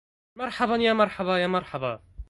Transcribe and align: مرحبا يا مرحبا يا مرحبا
مرحبا 0.37 0.75
يا 0.75 0.93
مرحبا 0.93 1.37
يا 1.37 1.47
مرحبا 1.47 2.03